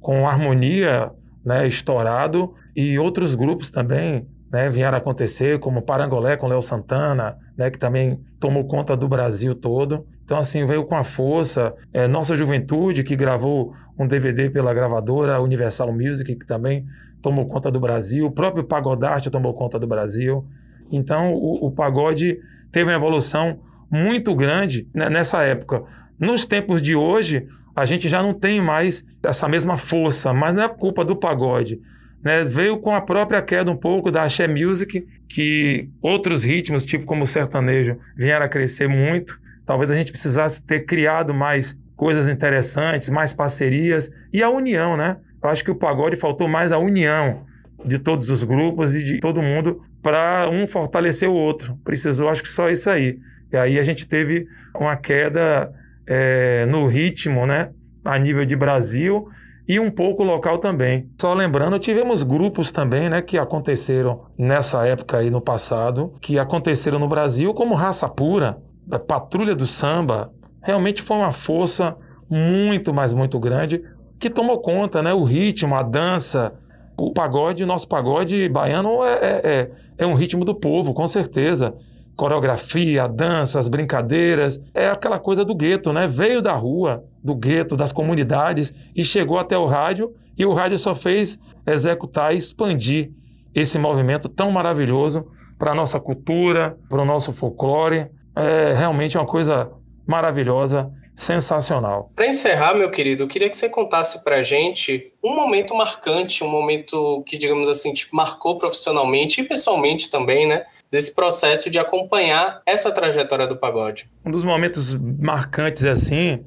[0.00, 1.10] Com harmonia,
[1.44, 7.70] né, estourado e outros grupos também né, vieram acontecer, como Parangolé com Léo Santana, né,
[7.70, 10.06] que também tomou conta do Brasil todo.
[10.24, 11.74] Então, assim, veio com a força.
[11.92, 16.84] É, Nossa Juventude, que gravou um DVD pela gravadora Universal Music, que também
[17.22, 18.26] tomou conta do Brasil.
[18.26, 20.44] O próprio Pagodarte tomou conta do Brasil.
[20.90, 22.38] Então, o, o pagode
[22.72, 23.60] teve uma evolução
[23.90, 25.82] muito grande né, nessa época.
[26.18, 30.62] Nos tempos de hoje, a gente já não tem mais essa mesma força, mas não
[30.62, 31.80] é culpa do pagode
[32.22, 37.04] né, veio com a própria queda um pouco da axé music, que outros ritmos, tipo
[37.04, 39.38] como o sertanejo, vieram a crescer muito.
[39.64, 45.16] Talvez a gente precisasse ter criado mais coisas interessantes, mais parcerias e a união, né?
[45.42, 47.46] Eu acho que o pagode faltou mais a união
[47.84, 51.78] de todos os grupos e de todo mundo para um fortalecer o outro.
[51.84, 53.18] Precisou, acho que só isso aí.
[53.52, 55.72] E aí a gente teve uma queda
[56.06, 57.70] é, no ritmo, né?
[58.04, 59.28] A nível de Brasil
[59.70, 61.08] e um pouco local também.
[61.20, 66.98] Só lembrando, tivemos grupos também, né, que aconteceram nessa época aí no passado, que aconteceram
[66.98, 70.32] no Brasil como Raça Pura, a Patrulha do Samba.
[70.60, 71.96] Realmente foi uma força
[72.28, 73.80] muito, mas muito grande
[74.18, 76.52] que tomou conta, né, o ritmo, a dança,
[76.98, 81.06] o pagode, o nosso pagode baiano é, é, é, é um ritmo do povo, com
[81.06, 81.76] certeza
[82.20, 86.06] coreografia, a dança, as brincadeiras, é aquela coisa do gueto, né?
[86.06, 90.76] Veio da rua, do gueto, das comunidades e chegou até o rádio e o rádio
[90.76, 93.10] só fez executar e expandir
[93.54, 98.08] esse movimento tão maravilhoso para a nossa cultura, para o nosso folclore.
[98.36, 99.70] É realmente uma coisa
[100.06, 102.10] maravilhosa, sensacional.
[102.14, 106.44] Para encerrar, meu querido, eu queria que você contasse para a gente um momento marcante,
[106.44, 110.66] um momento que, digamos assim, te marcou profissionalmente e pessoalmente também, né?
[110.90, 114.10] Desse processo de acompanhar essa trajetória do pagode.
[114.24, 116.44] Um dos momentos marcantes assim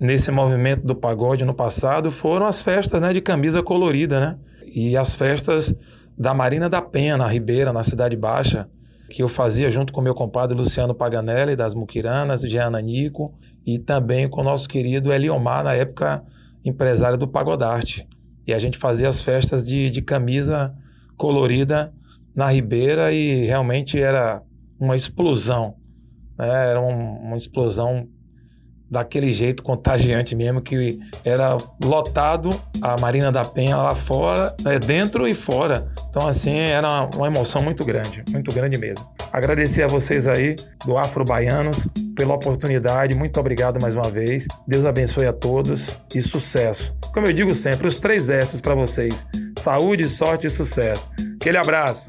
[0.00, 4.38] nesse movimento do pagode no passado foram as festas né, de camisa colorida, né?
[4.66, 5.72] E as festas
[6.18, 8.68] da Marina da Penha, na Ribeira, na Cidade Baixa,
[9.08, 14.28] que eu fazia junto com meu compadre Luciano Paganelli, das Muquiranas, Jeana Nico, e também
[14.28, 16.24] com o nosso querido Eliomar, na época
[16.64, 18.06] empresário do Pagodarte.
[18.46, 20.74] E a gente fazia as festas de, de camisa
[21.16, 21.92] colorida
[22.34, 24.42] na Ribeira e realmente era
[24.78, 25.76] uma explosão.
[26.38, 26.70] Né?
[26.70, 28.08] Era um, uma explosão
[28.90, 32.48] daquele jeito contagiante mesmo, que era lotado
[32.80, 34.78] a Marina da Penha lá fora, né?
[34.78, 35.88] dentro e fora.
[36.10, 39.04] Então, assim, era uma emoção muito grande, muito grande mesmo.
[39.32, 40.54] Agradecer a vocês aí
[40.86, 43.16] do Afro Baianos pela oportunidade.
[43.16, 44.46] Muito obrigado mais uma vez.
[44.66, 46.94] Deus abençoe a todos e sucesso.
[47.12, 49.26] Como eu digo sempre, os três S para vocês:
[49.58, 51.10] saúde, sorte e sucesso.
[51.44, 52.08] Aquele abraço.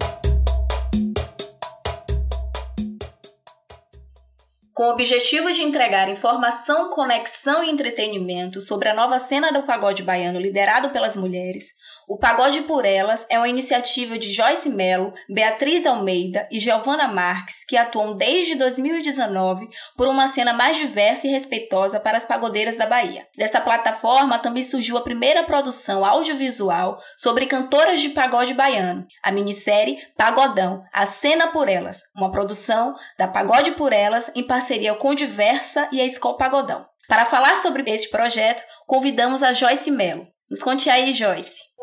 [4.74, 10.04] Com o objetivo de entregar informação, conexão e entretenimento sobre a nova cena do pagode
[10.04, 11.66] baiano liderado pelas mulheres,
[12.08, 17.66] o Pagode por Elas é uma iniciativa de Joyce Mello, Beatriz Almeida e Giovana Marques,
[17.68, 22.86] que atuam desde 2019 por uma cena mais diversa e respeitosa para as pagodeiras da
[22.86, 23.28] Bahia.
[23.36, 29.98] Desta plataforma também surgiu a primeira produção audiovisual sobre cantoras de pagode baiano, a minissérie
[30.16, 35.90] Pagodão, a Cena por Elas, uma produção da Pagode por Elas em parceria com Diversa
[35.92, 36.86] e a Escola Pagodão.
[37.08, 40.28] Para falar sobre este projeto, convidamos a Joyce Mello.
[40.50, 41.75] Nos conte aí, Joyce.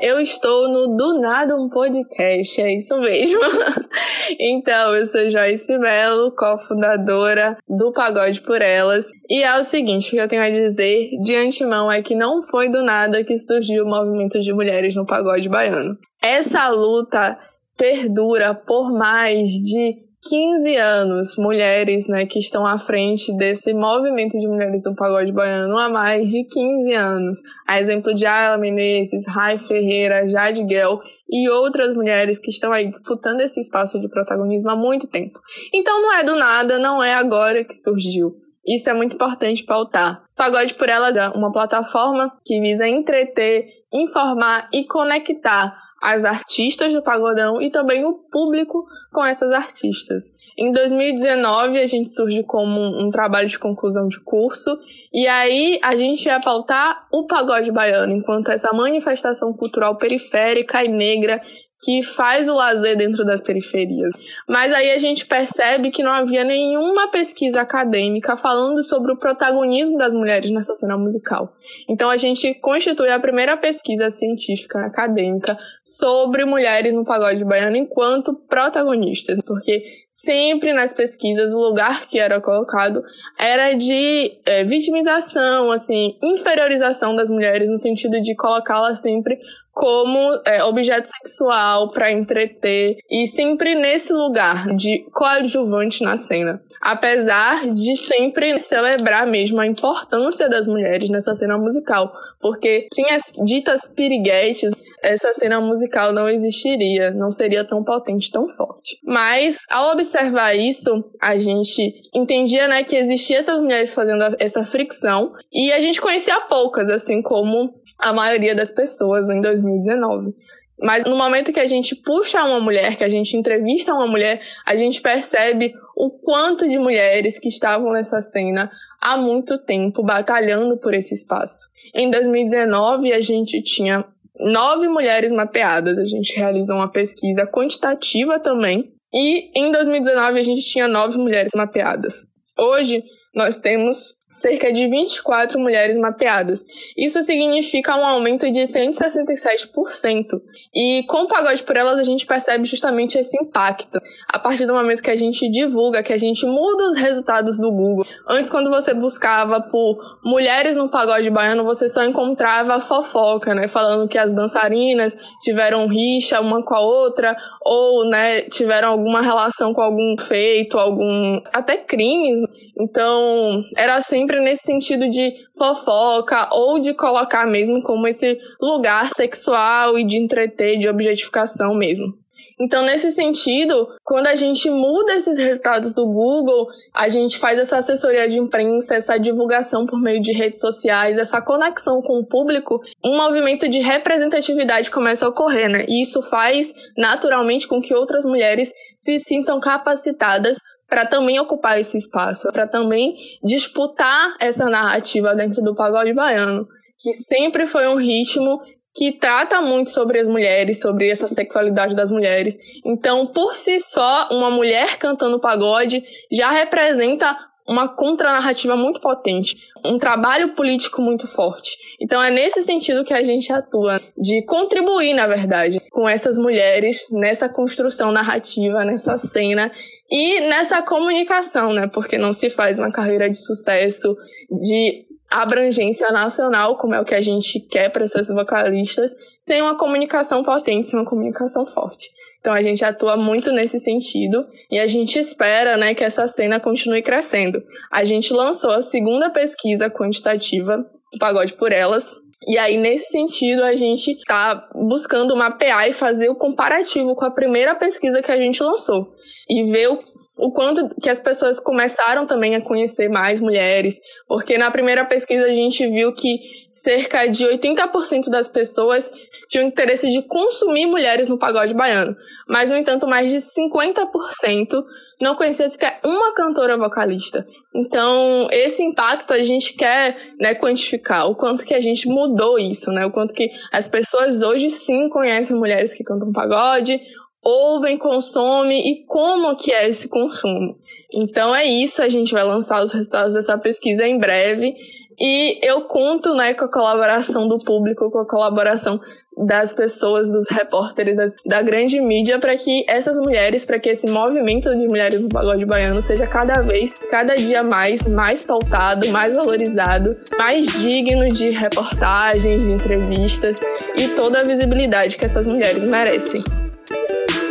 [0.00, 3.40] Eu estou no Do Nada um Podcast, é isso mesmo.
[4.38, 9.06] então, eu sou Joyce Mello, cofundadora do Pagode por Elas.
[9.28, 12.68] E é o seguinte que eu tenho a dizer de antemão é que não foi
[12.68, 15.96] do nada que surgiu o movimento de mulheres no pagode baiano.
[16.22, 17.38] Essa luta
[17.76, 24.46] perdura por mais de 15 anos, mulheres né, que estão à frente desse movimento de
[24.46, 27.38] mulheres do pagode baiano há mais de 15 anos.
[27.66, 32.88] A exemplo de Ayla Menezes, Rai Ferreira, Jade Guel e outras mulheres que estão aí
[32.88, 35.38] disputando esse espaço de protagonismo há muito tempo.
[35.72, 38.34] Então não é do nada, não é agora que surgiu.
[38.66, 40.24] Isso é muito importante pautar.
[40.34, 47.02] Pagode por Elas é uma plataforma que visa entreter, informar e conectar as artistas do
[47.02, 50.30] pagodão e também o público com essas artistas.
[50.56, 54.78] Em 2019, a gente surge como um, um, trabalho de conclusão de curso,
[55.12, 60.88] e aí a gente ia pautar o pagode baiano, enquanto essa manifestação cultural periférica e
[60.88, 61.42] negra
[61.80, 64.10] que faz o lazer dentro das periferias.
[64.48, 69.98] Mas aí a gente percebe que não havia nenhuma pesquisa acadêmica falando sobre o protagonismo
[69.98, 71.54] das mulheres nessa cena musical.
[71.88, 78.34] Então a gente constitui a primeira pesquisa científica acadêmica sobre mulheres no pagode baiano enquanto
[78.34, 79.84] protagonistas, porque
[80.22, 83.02] sempre nas pesquisas o lugar que era colocado
[83.38, 89.38] era de é, vitimização, assim, inferiorização das mulheres no sentido de colocá-las sempre
[89.76, 96.62] como é, objeto sexual para entreter e sempre nesse lugar de coadjuvante na cena.
[96.80, 103.86] Apesar de sempre celebrar mesmo a importância das mulheres nessa cena musical, porque as ditas
[103.86, 108.98] piriguetes, essa cena musical não existiria, não seria tão potente, tão forte.
[109.04, 115.32] Mas ao observar isso, a gente entendia, né, que existia essas mulheres fazendo essa fricção
[115.52, 120.34] e a gente conhecia poucas, assim como a maioria das pessoas em 2019.
[120.78, 124.42] Mas no momento que a gente puxa uma mulher, que a gente entrevista uma mulher,
[124.64, 130.76] a gente percebe o quanto de mulheres que estavam nessa cena há muito tempo batalhando
[130.76, 131.68] por esse espaço.
[131.94, 134.04] Em 2019, a gente tinha
[134.46, 140.62] nove mulheres mapeadas, a gente realizou uma pesquisa quantitativa também, e em 2019 a gente
[140.62, 142.24] tinha nove mulheres mapeadas.
[142.58, 143.02] Hoje,
[143.34, 146.62] nós temos cerca de 24 mulheres mapeadas.
[146.96, 150.40] Isso significa um aumento de 167%.
[150.74, 153.98] E com o Pagode por Elas, a gente percebe justamente esse impacto.
[154.28, 157.72] A partir do momento que a gente divulga, que a gente muda os resultados do
[157.72, 158.04] Google.
[158.28, 163.68] Antes, quando você buscava por mulheres no pagode baiano, você só encontrava fofoca, né?
[163.68, 169.72] Falando que as dançarinas tiveram rixa uma com a outra, ou, né, tiveram alguma relação
[169.72, 171.40] com algum feito, algum.
[171.52, 172.40] até crimes.
[172.78, 179.08] Então, era assim sempre nesse sentido de fofoca ou de colocar mesmo como esse lugar
[179.14, 182.12] sexual e de entreter, de objetificação mesmo.
[182.58, 187.76] Então, nesse sentido, quando a gente muda esses resultados do Google, a gente faz essa
[187.76, 192.80] assessoria de imprensa, essa divulgação por meio de redes sociais, essa conexão com o público,
[193.04, 195.84] um movimento de representatividade começa a ocorrer, né?
[195.86, 200.58] E isso faz naturalmente com que outras mulheres se sintam capacitadas
[200.88, 206.66] para também ocupar esse espaço, para também disputar essa narrativa dentro do pagode baiano,
[206.98, 208.60] que sempre foi um ritmo
[208.94, 212.56] que trata muito sobre as mulheres, sobre essa sexualidade das mulheres.
[212.84, 217.36] Então, por si só, uma mulher cantando pagode já representa
[217.68, 221.76] uma contranarrativa muito potente, um trabalho político muito forte.
[222.00, 227.04] Então é nesse sentido que a gente atua, de contribuir, na verdade, com essas mulheres
[227.10, 229.70] nessa construção narrativa, nessa cena
[230.10, 231.86] e nessa comunicação, né?
[231.86, 234.16] Porque não se faz uma carreira de sucesso,
[234.50, 239.76] de abrangência nacional, como é o que a gente quer para essas vocalistas, sem uma
[239.76, 242.08] comunicação potente, sem uma comunicação forte.
[242.38, 246.60] Então a gente atua muito nesse sentido e a gente espera, né, que essa cena
[246.60, 247.60] continue crescendo.
[247.90, 250.78] A gente lançou a segunda pesquisa quantitativa
[251.12, 256.28] do Pagode por Elas, e aí, nesse sentido, a gente está buscando mapear e fazer
[256.28, 259.14] o comparativo com a primeira pesquisa que a gente lançou.
[259.48, 260.02] E ver o
[260.36, 265.46] o quanto que as pessoas começaram também a conhecer mais mulheres, porque na primeira pesquisa
[265.46, 269.10] a gente viu que cerca de 80% das pessoas
[269.48, 272.14] tinham interesse de consumir mulheres no pagode baiano,
[272.46, 274.84] mas no entanto mais de 50%
[275.18, 277.46] não conhecia sequer uma cantora vocalista.
[277.74, 282.90] Então, esse impacto a gente quer né, quantificar, o quanto que a gente mudou isso,
[282.90, 283.06] né?
[283.06, 287.00] O quanto que as pessoas hoje sim conhecem mulheres que cantam pagode,
[287.46, 290.76] ouvem, consomem e como que é esse consumo.
[291.12, 294.74] Então é isso, a gente vai lançar os resultados dessa pesquisa em breve
[295.18, 299.00] e eu conto né, com a colaboração do público, com a colaboração
[299.46, 304.08] das pessoas, dos repórteres, das, da grande mídia, para que essas mulheres, para que esse
[304.08, 309.32] movimento de mulheres no pagode baiano seja cada vez, cada dia mais, mais pautado, mais
[309.32, 313.60] valorizado, mais digno de reportagens, de entrevistas
[313.96, 316.42] e toda a visibilidade que essas mulheres merecem.
[316.88, 317.45] Thank you.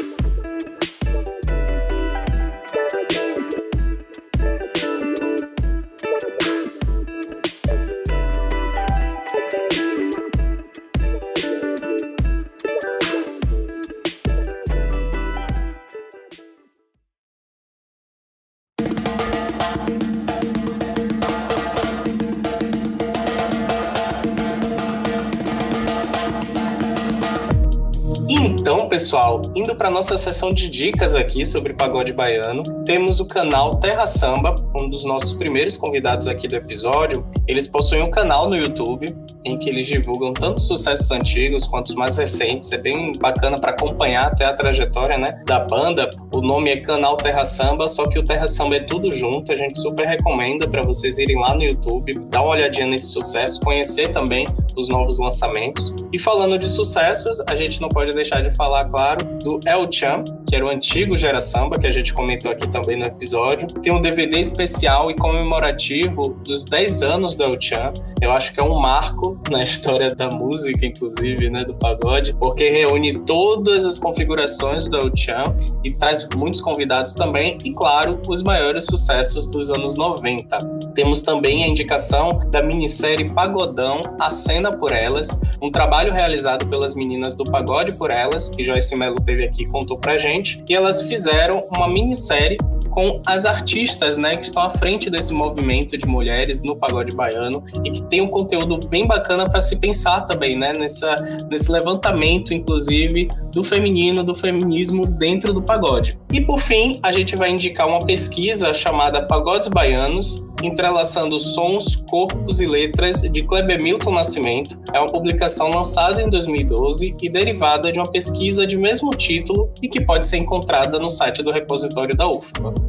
[28.87, 34.05] Pessoal, indo para nossa sessão de dicas aqui sobre pagode baiano, temos o canal Terra
[34.05, 37.25] Samba, um dos nossos primeiros convidados aqui do episódio.
[37.47, 39.05] Eles possuem um canal no YouTube
[39.45, 42.71] em que eles divulgam tanto sucessos antigos quanto os mais recentes.
[42.71, 46.09] É bem bacana para acompanhar até a trajetória né, da banda.
[46.35, 49.51] O nome é Canal Terra Samba, só que o Terra Samba é tudo junto.
[49.51, 53.61] A gente super recomenda para vocês irem lá no YouTube, dar uma olhadinha nesse sucesso,
[53.61, 54.45] conhecer também
[54.75, 55.93] os novos lançamentos.
[56.11, 60.23] E falando de sucessos, a gente não pode deixar de falar, claro, do El Chan,
[60.47, 63.67] que era o antigo Gera Samba, que a gente comentou aqui também no episódio.
[63.81, 67.93] Tem um DVD especial e comemorativo dos 10 anos do El Chan.
[68.21, 72.69] Eu acho que é um marco na história da música, inclusive, né, do pagode, porque
[72.69, 75.43] reúne todas as configurações do El Chan
[75.83, 80.57] e traz muitos convidados também, e claro, os maiores sucessos dos anos 90.
[80.93, 85.27] Temos também a indicação da minissérie Pagodão, A Cena por Elas,
[85.61, 89.71] um trabalho realizado pelas meninas do Pagode por Elas, que Joyce Mello teve aqui e
[89.71, 92.57] contou pra gente, e elas fizeram uma minissérie
[92.95, 97.61] com as artistas, né, que estão à frente desse movimento de mulheres no pagode baiano
[97.83, 101.13] e que tem um conteúdo bem bacana para se pensar também, né, nessa,
[101.51, 106.17] nesse levantamento, inclusive, do feminino, do feminismo dentro do pagode.
[106.31, 112.61] E por fim, a gente vai indicar uma pesquisa chamada Pagodes Baianos, entrelaçando sons, corpos
[112.61, 114.79] e letras de Kleber Milton Nascimento.
[114.93, 119.89] É uma publicação lançada em 2012 e derivada de uma pesquisa de mesmo título e
[119.89, 122.84] que pode ser encontrada no site do repositório da UFBA.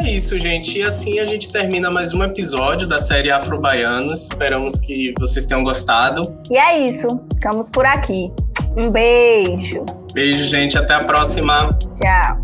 [0.00, 0.78] É isso, gente.
[0.78, 4.24] E assim a gente termina mais um episódio da série Afro Baianos.
[4.24, 6.22] Esperamos que vocês tenham gostado.
[6.50, 7.06] E é isso.
[7.32, 8.32] Ficamos por aqui.
[8.76, 9.84] Um beijo.
[10.12, 10.76] Beijo, gente.
[10.76, 11.78] Até a próxima.
[11.94, 12.40] Tchau.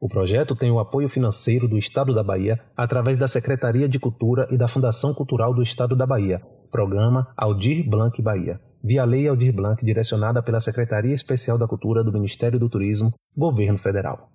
[0.00, 4.48] O projeto tem o apoio financeiro do Estado da Bahia através da Secretaria de Cultura
[4.50, 6.42] e da Fundação Cultural do Estado da Bahia,
[6.72, 12.12] Programa Aldir Blanc Bahia, via Lei Aldir Blanc direcionada pela Secretaria Especial da Cultura do
[12.12, 14.31] Ministério do Turismo, Governo Federal.